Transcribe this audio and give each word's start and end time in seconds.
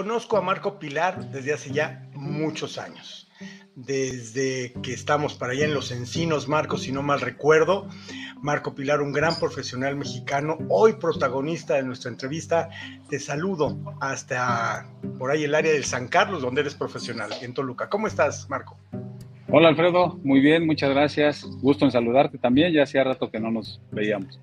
Conozco 0.00 0.38
a 0.38 0.40
Marco 0.40 0.78
Pilar 0.78 1.30
desde 1.30 1.52
hace 1.52 1.72
ya 1.72 2.08
muchos 2.14 2.78
años. 2.78 3.28
Desde 3.74 4.72
que 4.82 4.94
estamos 4.94 5.34
para 5.34 5.52
allá 5.52 5.66
en 5.66 5.74
los 5.74 5.90
encinos, 5.90 6.48
Marco, 6.48 6.78
si 6.78 6.90
no 6.90 7.02
mal 7.02 7.20
recuerdo. 7.20 7.86
Marco 8.40 8.74
Pilar, 8.74 9.02
un 9.02 9.12
gran 9.12 9.38
profesional 9.38 9.96
mexicano, 9.96 10.56
hoy 10.70 10.94
protagonista 10.94 11.74
de 11.74 11.82
nuestra 11.82 12.10
entrevista. 12.10 12.70
Te 13.10 13.18
saludo 13.18 13.76
hasta 14.00 14.90
por 15.18 15.32
ahí 15.32 15.44
el 15.44 15.54
área 15.54 15.70
del 15.70 15.84
San 15.84 16.08
Carlos, 16.08 16.40
donde 16.40 16.62
eres 16.62 16.74
profesional, 16.74 17.32
en 17.42 17.52
Toluca. 17.52 17.90
¿Cómo 17.90 18.06
estás, 18.06 18.48
Marco? 18.48 18.78
Hola 19.50 19.68
Alfredo, 19.68 20.18
muy 20.24 20.40
bien, 20.40 20.64
muchas 20.64 20.88
gracias. 20.88 21.44
Gusto 21.60 21.84
en 21.84 21.90
saludarte 21.90 22.38
también, 22.38 22.72
ya 22.72 22.84
hacía 22.84 23.04
rato 23.04 23.30
que 23.30 23.38
no 23.38 23.50
nos 23.50 23.82
veíamos. 23.92 24.40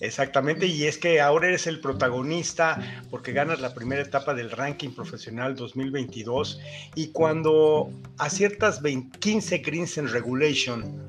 Exactamente, 0.00 0.66
y 0.66 0.84
es 0.84 0.98
que 0.98 1.20
ahora 1.20 1.48
eres 1.48 1.66
el 1.66 1.80
protagonista 1.80 3.04
porque 3.10 3.32
ganas 3.32 3.60
la 3.60 3.74
primera 3.74 4.02
etapa 4.02 4.34
del 4.34 4.50
ranking 4.50 4.90
profesional 4.90 5.54
2022 5.54 6.60
y 6.94 7.08
cuando 7.08 7.90
aciertas 8.18 8.82
15 9.20 9.58
greens 9.58 9.96
en 9.98 10.08
regulation, 10.08 11.06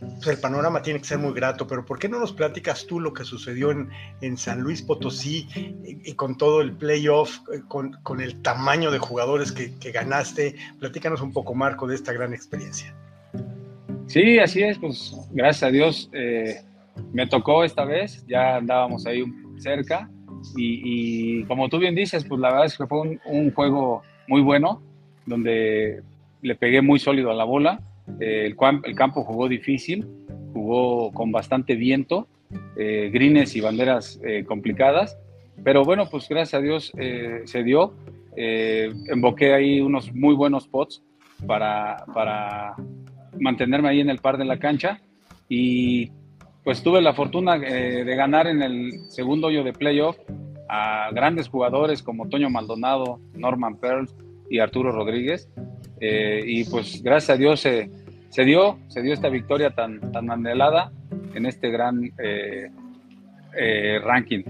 pues 0.00 0.28
el 0.28 0.38
panorama 0.38 0.80
tiene 0.80 1.00
que 1.00 1.06
ser 1.06 1.18
muy 1.18 1.32
grato, 1.32 1.66
pero 1.66 1.84
¿por 1.84 1.98
qué 1.98 2.08
no 2.08 2.18
nos 2.18 2.32
platicas 2.32 2.86
tú 2.86 3.00
lo 3.00 3.12
que 3.12 3.24
sucedió 3.24 3.70
en, 3.70 4.36
San 4.36 4.60
Luis 4.60 4.80
Potosí 4.80 5.46
y, 5.84 6.12
con 6.14 6.38
todo 6.38 6.62
el 6.62 6.72
playoff, 6.72 7.38
eh, 7.52 7.60
con, 7.68 7.92
con, 8.02 8.20
el 8.20 8.40
tamaño 8.40 8.90
de 8.90 8.98
jugadores 8.98 9.52
que, 9.52 9.76
que, 9.78 9.90
ganaste? 9.92 10.54
Platícanos 10.78 11.20
un 11.20 11.32
poco, 11.32 11.54
Marco, 11.54 11.86
de 11.86 11.96
esta 11.96 12.12
gran 12.12 12.32
experiencia. 12.32 12.94
Sí, 14.06 14.38
así 14.38 14.62
es, 14.62 14.78
pues 14.78 15.14
gracias 15.30 15.62
a 15.62 15.70
Dios 15.70 16.10
eh, 16.12 16.62
me 17.12 17.26
tocó 17.26 17.64
esta 17.64 17.84
vez, 17.84 18.24
ya 18.26 18.56
andábamos 18.56 19.06
ahí 19.06 19.24
cerca 19.58 20.10
y, 20.56 21.44
como 21.44 21.68
tú 21.68 21.78
bien 21.78 21.94
dices, 21.94 22.24
pues 22.24 22.40
la 22.40 22.50
verdad 22.50 22.66
es 22.66 22.78
que 22.78 22.86
fue 22.86 23.18
un, 23.26 23.50
juego 23.52 24.02
muy 24.26 24.40
bueno, 24.40 24.82
donde 25.26 26.02
le 26.42 26.54
pegué 26.54 26.80
muy 26.80 26.98
sólido 26.98 27.30
a 27.30 27.34
la 27.34 27.44
bola 27.44 27.80
eh, 28.18 28.46
el, 28.46 28.96
campo 28.96 29.22
jugó 29.22 29.48
difícil, 29.48 30.06
jugó 30.52 31.12
con 31.12 31.30
bastante 31.30 31.74
viento, 31.76 32.26
eh, 32.76 33.10
grines 33.12 33.54
y 33.54 33.60
banderas 33.60 34.20
eh, 34.24 34.44
complicadas, 34.44 35.16
pero 35.62 35.84
bueno, 35.84 36.08
pues 36.10 36.28
gracias 36.28 36.54
a 36.54 36.62
Dios 36.62 36.92
eh, 36.98 37.42
se 37.44 37.62
dio. 37.62 37.94
Emboqué 38.36 39.52
ahí 39.52 39.80
unos 39.80 40.14
muy 40.14 40.34
buenos 40.34 40.66
pots 40.66 41.02
para, 41.46 42.04
para 42.14 42.74
mantenerme 43.38 43.90
ahí 43.90 44.00
en 44.00 44.08
el 44.08 44.18
par 44.18 44.38
de 44.38 44.46
la 44.46 44.58
cancha 44.58 45.00
y 45.48 46.10
pues 46.64 46.82
tuve 46.82 47.00
la 47.00 47.14
fortuna 47.14 47.58
de 47.58 48.16
ganar 48.16 48.46
en 48.46 48.62
el 48.62 49.10
segundo 49.10 49.48
hoyo 49.48 49.64
de 49.64 49.72
playoff 49.72 50.16
a 50.70 51.10
grandes 51.12 51.48
jugadores 51.48 52.00
como 52.00 52.28
Toño 52.28 52.48
Maldonado, 52.48 53.18
Norman 53.34 53.76
Pearls 53.76 54.14
y 54.48 54.60
Arturo 54.60 54.92
Rodríguez. 54.92 55.48
Eh, 56.00 56.42
y 56.46 56.64
pues 56.64 57.02
gracias 57.02 57.30
a 57.30 57.36
Dios 57.36 57.60
se, 57.60 57.90
dio, 58.44 58.78
se 58.86 59.02
dio 59.02 59.12
esta 59.12 59.28
victoria 59.28 59.70
tan, 59.74 60.12
tan 60.12 60.30
anhelada 60.30 60.92
en 61.34 61.46
este 61.46 61.70
gran 61.70 62.12
eh, 62.22 62.70
eh, 63.58 63.98
ranking. 64.04 64.44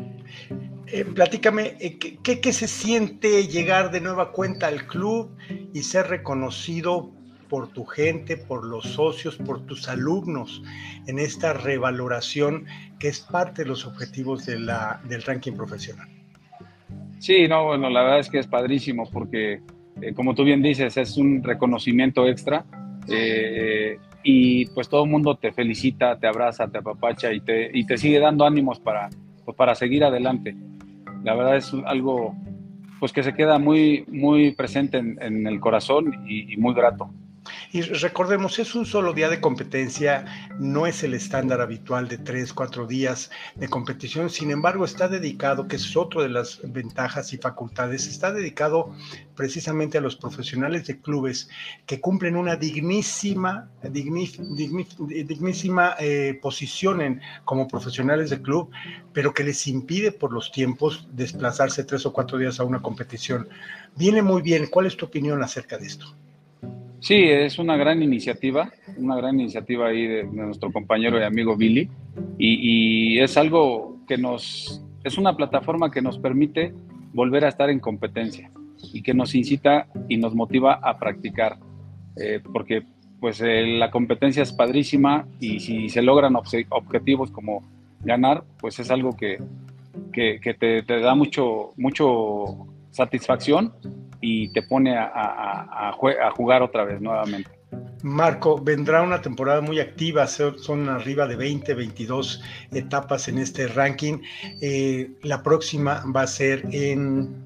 platícame, 1.14 1.77
¿qué, 2.22 2.41
¿qué, 2.41 2.52
se 2.52 2.69
siente 2.69 3.48
llegar 3.48 3.91
de 3.91 4.02
nueva 4.02 4.30
cuenta 4.30 4.67
al 4.67 4.86
club 4.86 5.30
y 5.72 5.83
ser 5.84 6.08
reconocido 6.08 7.12
por 7.51 7.69
tu 7.73 7.84
gente, 7.84 8.37
por 8.39 8.65
los 8.65 8.84
socios, 8.84 9.37
por 9.37 9.67
tus 9.67 9.89
alumnos 9.89 10.62
en 11.06 11.19
esta 11.19 11.53
revaloración 11.53 12.65
que 12.98 13.09
es 13.09 13.20
parte 13.20 13.65
de 13.65 13.69
los 13.69 13.85
objetivos 13.85 14.47
de 14.47 14.61
la, 14.61 15.01
del 15.05 15.23
ranking 15.23 15.52
profesional? 15.52 16.08
Sí, 17.19 17.48
no, 17.48 17.67
bueno, 17.67 17.91
la 17.91 18.02
verdad 18.02 18.20
es 18.20 18.30
que 18.30 18.39
es 18.39 18.47
padrísimo 18.47 19.11
porque 19.11 19.61
eh, 20.01 20.14
como 20.14 20.35
tú 20.35 20.45
bien 20.45 20.63
dices, 20.63 20.97
es 20.97 21.17
un 21.17 21.42
reconocimiento 21.42 22.27
extra 22.27 22.64
eh, 23.08 23.98
y 24.23 24.67
pues 24.67 24.89
todo 24.89 25.05
el 25.05 25.11
mundo 25.11 25.35
te 25.36 25.53
felicita, 25.53 26.19
te 26.19 26.29
abraza, 26.29 26.69
te 26.69 26.79
apapacha 26.79 27.33
y 27.33 27.41
te, 27.41 27.77
y 27.77 27.85
te 27.85 27.98
sigue 27.98 28.20
dando 28.20 28.47
ánimos 28.47 28.79
para, 28.79 29.11
pues, 29.45 29.57
para 29.57 29.74
seguir 29.74 30.05
adelante. 30.05 30.55
La 31.24 31.35
verdad 31.35 31.57
es 31.57 31.74
algo 31.85 32.35
pues 33.01 33.13
que 33.13 33.23
se 33.23 33.35
queda 33.35 33.58
muy, 33.58 34.05
muy 34.08 34.53
presente 34.53 34.98
en, 34.98 35.20
en 35.23 35.47
el 35.47 35.58
corazón 35.58 36.23
y, 36.29 36.53
y 36.53 36.57
muy 36.58 36.74
grato. 36.74 37.11
Y 37.72 37.83
recordemos, 37.83 38.58
es 38.58 38.74
un 38.74 38.86
solo 38.86 39.12
día 39.12 39.28
de 39.28 39.40
competencia, 39.40 40.24
no 40.58 40.86
es 40.86 41.02
el 41.02 41.14
estándar 41.14 41.61
habitual 41.61 42.08
de 42.08 42.18
tres, 42.18 42.52
cuatro 42.52 42.86
días 42.86 43.30
de 43.55 43.68
competición, 43.68 44.30
sin 44.30 44.50
embargo 44.50 44.84
está 44.84 45.08
dedicado, 45.08 45.68
que 45.68 45.77
es 45.77 45.96
otro 45.96 46.22
de 46.22 46.28
las 46.28 46.61
ventajas 46.62 47.33
y 47.33 47.38
facultades, 47.38 48.06
está 48.06 48.33
dedicado 48.33 48.94
precisamente 49.34 49.98
a 49.98 50.00
los 50.00 50.16
profesionales 50.16 50.86
de 50.86 51.00
clubes 51.00 51.48
que 51.86 52.00
cumplen 52.00 52.36
una 52.36 52.56
dignísima, 52.56 53.70
dignísima 53.82 55.94
eh, 55.98 56.38
posición 56.42 57.00
en, 57.00 57.20
como 57.44 57.67
profesionales 57.67 58.30
de 58.30 58.42
club, 58.42 58.70
pero 59.12 59.32
que 59.32 59.44
les 59.44 59.67
impide 59.67 60.12
por 60.12 60.32
los 60.32 60.52
tiempos 60.52 61.08
desplazarse 61.12 61.84
tres 61.84 62.05
o 62.06 62.12
cuatro 62.12 62.38
días 62.38 62.61
a 62.61 62.64
una 62.64 62.82
competición. 62.82 63.48
Viene 63.96 64.22
muy 64.22 64.42
bien. 64.42 64.67
¿Cuál 64.67 64.86
es 64.86 64.96
tu 64.96 65.06
opinión 65.06 65.42
acerca 65.42 65.78
de 65.78 65.86
esto? 65.86 66.14
Sí, 67.00 67.14
es 67.14 67.58
una 67.58 67.77
gran 67.78 68.02
iniciativa, 68.02 68.70
una 68.98 69.16
gran 69.16 69.40
iniciativa 69.40 69.88
ahí 69.88 70.06
de, 70.06 70.24
nuestro 70.24 70.70
compañero 70.70 71.18
y 71.18 71.22
amigo 71.22 71.56
Billy, 71.56 71.88
y, 72.38 73.18
es 73.18 73.38
algo 73.38 73.96
que 74.06 74.18
nos, 74.18 74.83
es 75.02 75.16
una 75.16 75.34
plataforma 75.34 75.90
que 75.90 76.02
nos 76.02 76.18
permite 76.18 76.74
volver 77.14 77.46
a 77.46 77.48
estar 77.48 77.70
en 77.70 77.80
competencia 77.80 78.50
y 78.92 79.02
que 79.02 79.14
nos 79.14 79.34
incita 79.34 79.86
y 80.08 80.18
nos 80.18 80.34
motiva 80.34 80.74
a 80.74 80.98
practicar, 80.98 81.56
eh, 82.16 82.40
porque 82.52 82.83
pues 83.18 83.40
eh, 83.40 83.67
la 83.67 83.90
competencia 83.90 84.42
es 84.42 84.52
padrísima 84.52 85.27
y 85.40 85.61
si 85.61 85.88
se 85.88 86.02
logran 86.02 86.36
objetivos 86.36 87.30
como 87.30 87.62
ganar, 88.05 88.44
pues 88.58 88.78
es 88.78 88.90
algo 88.90 89.17
que, 89.17 89.38
que, 90.12 90.38
que 90.40 90.52
te, 90.55 90.82
te, 90.82 91.00
da 91.00 91.14
mucho, 91.14 91.72
mucho 91.77 92.67
satisfacción 92.90 93.72
y 94.20 94.48
te 94.48 94.63
pone 94.63 94.97
a, 94.97 95.05
a, 95.05 95.89
a, 95.89 96.31
jugar 96.33 96.63
otra 96.63 96.85
vez 96.85 97.01
nuevamente. 97.01 97.51
Marco, 98.03 98.61
vendrá 98.61 99.03
una 99.03 99.20
temporada 99.20 99.61
muy 99.61 99.79
activa, 99.79 100.27
son 100.27 100.89
arriba 100.89 101.27
de 101.27 101.36
20, 101.36 101.75
22 101.75 102.42
etapas 102.73 103.29
en 103.29 103.39
este 103.39 103.69
ranking. 103.69 104.19
Eh, 104.61 105.11
la 105.23 105.42
próxima 105.42 106.03
va 106.14 106.23
a 106.23 106.27
ser 106.27 106.67
en 106.73 107.45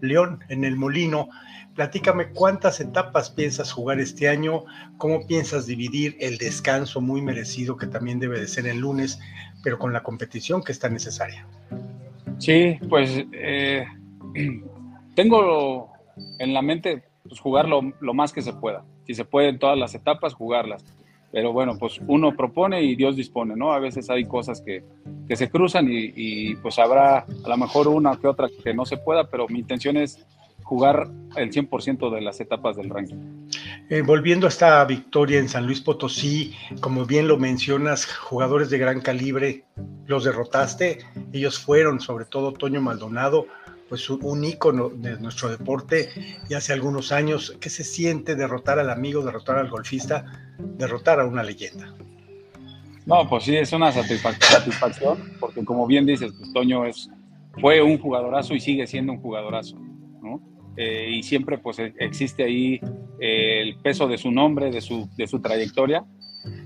León, 0.00 0.42
en 0.48 0.64
el 0.64 0.76
Molino. 0.76 1.28
Platícame 1.74 2.30
cuántas 2.30 2.80
etapas 2.80 3.28
piensas 3.28 3.70
jugar 3.70 4.00
este 4.00 4.28
año, 4.28 4.64
cómo 4.96 5.26
piensas 5.26 5.66
dividir 5.66 6.16
el 6.20 6.38
descanso 6.38 7.02
muy 7.02 7.20
merecido 7.20 7.76
que 7.76 7.86
también 7.86 8.18
debe 8.18 8.40
de 8.40 8.48
ser 8.48 8.66
el 8.66 8.78
lunes, 8.78 9.18
pero 9.62 9.78
con 9.78 9.92
la 9.92 10.02
competición 10.02 10.62
que 10.62 10.72
está 10.72 10.88
necesaria. 10.88 11.46
Sí, 12.38 12.78
pues 12.88 13.24
eh, 13.32 13.86
tengo 15.16 15.90
en 16.38 16.54
la 16.54 16.62
mente 16.62 17.02
pues, 17.28 17.40
jugar 17.40 17.68
lo, 17.68 17.82
más 18.14 18.32
que 18.32 18.42
se 18.42 18.52
pueda. 18.52 18.84
Si 19.04 19.14
se 19.14 19.24
puede 19.24 19.48
en 19.48 19.58
todas 19.58 19.76
las 19.76 19.94
etapas, 19.94 20.34
jugarlas. 20.34 20.84
Pero 21.32 21.52
bueno, 21.52 21.76
pues 21.78 22.00
uno 22.06 22.36
propone 22.36 22.82
y 22.82 22.94
Dios 22.94 23.16
dispone, 23.16 23.56
¿no? 23.56 23.72
A 23.72 23.80
veces 23.80 24.08
hay 24.10 24.24
cosas 24.24 24.60
que, 24.60 24.84
que 25.26 25.36
se 25.36 25.50
cruzan 25.50 25.88
y, 25.90 26.12
y, 26.14 26.54
pues 26.56 26.78
habrá 26.78 27.18
a 27.18 27.48
lo 27.48 27.56
mejor 27.56 27.88
una 27.88 28.16
que 28.16 28.28
otra 28.28 28.48
que 28.62 28.72
no 28.72 28.86
se 28.86 28.96
pueda, 28.96 29.28
pero 29.28 29.48
mi 29.48 29.58
intención 29.58 29.96
es 29.96 30.24
jugar 30.62 31.08
el 31.36 31.52
100% 31.52 32.14
de 32.14 32.20
las 32.20 32.40
etapas 32.40 32.76
del 32.76 32.90
ranking. 32.90 33.16
Eh, 33.88 34.02
volviendo 34.02 34.46
a 34.46 34.48
esta 34.48 34.84
victoria 34.84 35.38
en 35.38 35.48
San 35.48 35.64
Luis 35.64 35.80
Potosí, 35.80 36.54
como 36.80 37.06
bien 37.06 37.28
lo 37.28 37.36
mencionas, 37.36 38.06
jugadores 38.06 38.68
de 38.70 38.78
gran 38.78 39.00
calibre, 39.00 39.64
los 40.06 40.24
derrotaste, 40.24 40.98
ellos 41.32 41.58
fueron 41.58 42.00
sobre 42.00 42.24
todo 42.24 42.52
Toño 42.52 42.80
Maldonado, 42.80 43.46
pues 43.88 44.08
un 44.10 44.44
ícono 44.44 44.88
de 44.88 45.18
nuestro 45.20 45.48
deporte 45.48 46.10
y 46.48 46.54
hace 46.54 46.72
algunos 46.72 47.12
años. 47.12 47.56
¿Qué 47.60 47.70
se 47.70 47.84
siente 47.84 48.34
derrotar 48.34 48.78
al 48.78 48.90
amigo, 48.90 49.22
derrotar 49.22 49.58
al 49.58 49.70
golfista, 49.70 50.24
derrotar 50.58 51.20
a 51.20 51.26
una 51.26 51.42
leyenda? 51.42 51.94
No, 53.06 53.28
pues 53.28 53.44
sí, 53.44 53.56
es 53.56 53.72
una 53.72 53.92
satisfacción, 53.92 55.32
porque 55.38 55.64
como 55.64 55.86
bien 55.86 56.06
dices, 56.06 56.32
pues 56.36 56.52
Toño 56.52 56.84
es, 56.84 57.08
fue 57.60 57.80
un 57.80 57.98
jugadorazo 57.98 58.54
y 58.54 58.60
sigue 58.60 58.86
siendo 58.88 59.12
un 59.12 59.20
jugadorazo, 59.20 59.78
¿no? 60.20 60.42
Eh, 60.76 61.10
y 61.12 61.22
siempre 61.22 61.56
pues 61.56 61.78
existe 61.78 62.42
ahí 62.42 62.80
eh, 63.20 63.62
el 63.62 63.76
peso 63.76 64.08
de 64.08 64.18
su 64.18 64.32
nombre, 64.32 64.72
de 64.72 64.80
su, 64.80 65.08
de 65.16 65.28
su 65.28 65.40
trayectoria, 65.40 66.04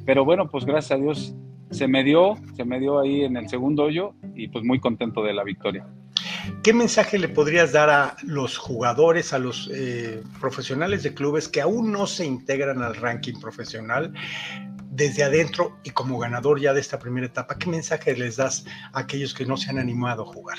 pero 0.06 0.24
bueno, 0.24 0.48
pues 0.48 0.64
gracias 0.64 0.98
a 0.98 1.02
Dios 1.02 1.34
se 1.70 1.86
me 1.86 2.02
dio, 2.02 2.36
se 2.56 2.64
me 2.64 2.80
dio 2.80 2.98
ahí 2.98 3.22
en 3.22 3.36
el 3.36 3.48
segundo 3.48 3.84
hoyo 3.84 4.14
y 4.34 4.48
pues 4.48 4.64
muy 4.64 4.80
contento 4.80 5.22
de 5.22 5.34
la 5.34 5.44
victoria. 5.44 5.86
¿Qué 6.62 6.72
mensaje 6.72 7.18
le 7.18 7.28
podrías 7.28 7.72
dar 7.72 7.90
a 7.90 8.16
los 8.22 8.58
jugadores, 8.58 9.32
a 9.32 9.38
los 9.38 9.70
eh, 9.72 10.22
profesionales 10.40 11.02
de 11.02 11.14
clubes 11.14 11.48
que 11.48 11.60
aún 11.60 11.92
no 11.92 12.06
se 12.06 12.26
integran 12.26 12.82
al 12.82 12.96
ranking 12.96 13.40
profesional 13.40 14.12
desde 14.90 15.22
adentro 15.22 15.78
y 15.84 15.90
como 15.90 16.18
ganador 16.18 16.60
ya 16.60 16.72
de 16.72 16.80
esta 16.80 16.98
primera 16.98 17.26
etapa? 17.26 17.56
¿Qué 17.58 17.70
mensaje 17.70 18.16
les 18.16 18.36
das 18.36 18.66
a 18.92 19.00
aquellos 19.00 19.34
que 19.34 19.46
no 19.46 19.56
se 19.56 19.70
han 19.70 19.78
animado 19.78 20.22
a 20.22 20.26
jugar? 20.26 20.58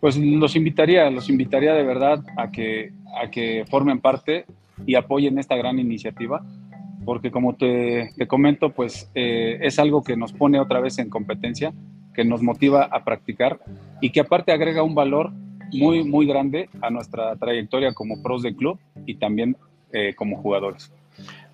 Pues 0.00 0.16
los 0.16 0.54
invitaría, 0.54 1.10
los 1.10 1.30
invitaría 1.30 1.72
de 1.72 1.82
verdad 1.82 2.22
a 2.36 2.50
que, 2.50 2.92
a 3.22 3.30
que 3.30 3.64
formen 3.70 4.00
parte 4.00 4.44
y 4.86 4.96
apoyen 4.96 5.38
esta 5.38 5.56
gran 5.56 5.78
iniciativa, 5.78 6.44
porque 7.04 7.30
como 7.30 7.54
te, 7.54 8.12
comento, 8.28 8.72
pues 8.72 9.10
eh, 9.14 9.58
es 9.62 9.78
algo 9.78 10.02
que 10.02 10.16
nos 10.16 10.32
pone 10.32 10.60
otra 10.60 10.80
vez 10.80 10.98
en 10.98 11.08
competencia, 11.08 11.72
que 12.14 12.24
nos 12.24 12.42
motiva 12.42 12.84
a 12.84 13.04
practicar 13.04 13.60
y 14.00 14.10
que 14.10 14.20
aparte 14.20 14.52
agrega 14.52 14.82
un 14.82 14.94
valor 14.94 15.32
muy, 15.72 16.04
muy 16.04 16.26
grande 16.26 16.68
a 16.80 16.90
nuestra 16.90 17.36
trayectoria 17.36 17.92
como 17.92 18.22
pros 18.22 18.42
de 18.42 18.54
club 18.54 18.78
y 19.06 19.16
también 19.16 19.56
eh, 19.92 20.14
como 20.14 20.36
jugadores. 20.36 20.92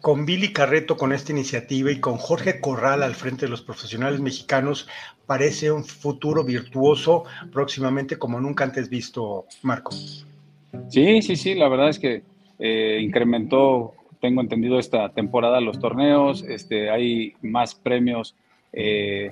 Con 0.01 0.25
Billy 0.25 0.53
Carreto 0.53 0.97
con 0.97 1.13
esta 1.13 1.33
iniciativa 1.33 1.91
y 1.91 2.01
con 2.01 2.17
Jorge 2.17 2.61
Corral 2.61 3.03
al 3.03 3.15
frente 3.15 3.47
de 3.47 3.51
los 3.51 3.61
profesionales 3.61 4.21
mexicanos, 4.21 4.89
parece 5.27 5.71
un 5.71 5.85
futuro 5.85 6.43
virtuoso 6.43 7.25
próximamente 7.53 8.19
como 8.19 8.41
nunca 8.41 8.65
antes 8.65 8.89
visto, 8.89 9.45
Marco. 9.63 9.93
Sí, 10.89 11.21
sí, 11.21 11.37
sí, 11.37 11.55
la 11.55 11.69
verdad 11.69 11.91
es 11.91 11.99
que 11.99 12.23
eh, 12.59 13.01
incrementó, 13.03 13.93
tengo 14.21 14.41
entendido, 14.41 14.79
esta 14.79 15.11
temporada 15.11 15.61
los 15.61 15.79
torneos, 15.79 16.45
este, 16.49 16.89
hay 16.91 17.35
más 17.43 17.75
premios 17.75 18.35
eh, 18.73 19.31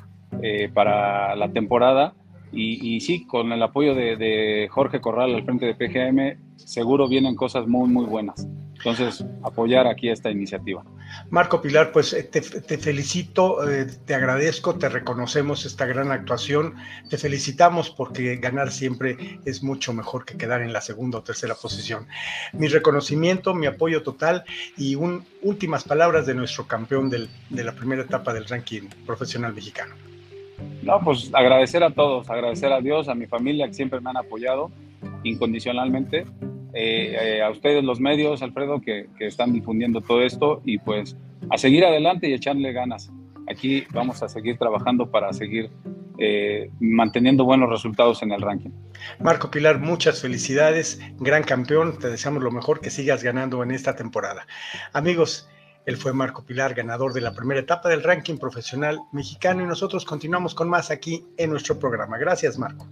para 0.75 1.35
la 1.37 1.51
temporada 1.51 2.15
y, 2.53 3.01
sí, 3.01 3.27
con 3.27 3.53
el 3.53 3.63
apoyo 3.63 3.95
de, 3.95 4.69
Jorge 4.71 5.01
Corral 5.01 5.35
al 5.35 5.45
frente 5.45 5.67
de 5.67 5.75
PGM, 5.75 6.57
seguro 6.57 7.09
vienen 7.09 7.35
cosas 7.35 7.67
muy, 7.67 7.89
muy 7.89 8.07
buenas. 8.07 8.47
Entonces, 8.79 9.25
apoyar 9.43 9.89
aquí 9.89 10.09
esta 10.09 10.31
iniciativa. 10.31 10.85
Marco 11.31 11.61
Pilar, 11.61 11.91
pues 11.91 12.13
eh, 12.13 12.23
te, 12.23 12.41
felicito, 12.43 13.69
eh, 13.69 13.87
te 14.05 14.15
agradezco, 14.15 14.77
te 14.77 14.89
reconocemos 14.89 15.67
esta 15.67 15.85
gran 15.85 16.13
actuación, 16.13 16.75
te 17.11 17.19
felicitamos 17.19 17.91
porque 17.91 18.37
ganar 18.37 18.71
siempre 18.71 19.41
es 19.45 19.65
mucho 19.65 19.93
mejor 19.93 20.25
que 20.25 20.37
quedar 20.37 20.63
en 20.63 20.73
la 20.73 20.81
segunda 20.81 21.19
o 21.19 21.23
tercera 21.23 21.57
posición. 21.57 22.07
Mi 22.53 22.69
reconocimiento, 22.69 23.53
mi 23.53 23.67
apoyo 23.67 24.05
total 24.05 24.45
y 24.77 24.95
un, 24.95 25.25
últimas 25.43 25.83
palabras 25.83 26.27
de 26.27 26.35
nuestro 26.35 26.69
campeón 26.69 27.11
de 27.11 27.65
la 27.65 27.73
primera 27.73 28.03
etapa 28.03 28.33
del 28.33 28.47
ranking 28.47 28.89
profesional 29.05 29.55
mexicano. 29.55 29.97
No, 30.89 31.01
pues 31.01 31.31
agradecer 31.35 31.85
a 31.85 31.91
todos, 31.91 32.31
agradecer 32.31 32.73
a 32.73 32.81
Dios, 32.81 33.11
a 33.11 33.15
mi 33.15 33.27
familia 33.27 33.67
que 33.67 33.75
siempre 33.75 34.01
me 34.01 34.09
han 34.09 34.17
apoyado 34.17 34.71
incondicionalmente, 35.23 36.25
eh, 36.73 37.15
eh, 37.21 37.43
a 37.43 37.51
ustedes 37.51 37.85
los 37.85 38.01
medios, 38.01 38.41
Alfredo, 38.41 38.81
que, 38.81 39.07
están 39.21 39.53
difundiendo 39.53 40.01
todo 40.01 40.23
esto 40.23 40.63
y 40.65 40.79
pues 40.79 41.15
a 41.51 41.59
seguir 41.59 41.85
adelante 41.85 42.31
y 42.31 42.33
echarle 42.33 42.73
ganas. 42.73 43.13
Aquí 43.51 43.85
vamos 43.93 44.23
a 44.23 44.31
seguir 44.31 44.57
trabajando 44.57 45.11
para 45.11 45.31
seguir 45.35 45.71
eh, 46.17 46.71
manteniendo 46.81 47.45
buenos 47.45 47.69
resultados 47.69 48.23
en 48.23 48.33
el 48.33 48.41
ranking. 48.41 48.71
Marco 49.21 49.51
Pilar, 49.51 49.81
muchas 49.81 50.23
felicidades, 50.23 51.03
gran 51.19 51.43
campeón, 51.43 51.99
te 51.99 52.09
deseamos 52.09 52.43
lo 52.43 52.51
mejor, 52.51 52.81
que 52.81 52.89
sigas 52.89 53.23
ganando 53.23 53.63
en 53.63 53.73
esta 53.73 53.95
temporada. 53.95 54.47
Amigos, 54.95 55.51
él 55.89 55.97
fue 55.97 56.13
Marco 56.13 56.45
Pilar, 56.45 56.75
ganador 56.75 57.15
de 57.15 57.23
la 57.23 57.33
primera 57.33 57.61
etapa 57.61 57.89
del 57.89 58.03
ranking 58.03 58.37
profesional 58.37 59.01
mexicano 59.11 59.63
y 59.63 59.67
nosotros 59.67 60.05
continuamos 60.05 60.55
con 60.55 60.69
más 60.69 60.91
aquí 60.91 61.25
en 61.39 61.49
nuestro 61.49 61.79
programa. 61.79 62.19
Gracias, 62.19 62.59
Marco. 62.59 62.87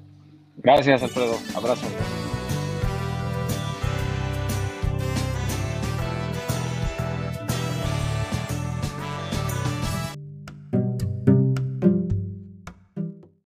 Gracias, 0.56 1.02
Alfredo. 1.02 1.36
Abrazo. 1.54 1.86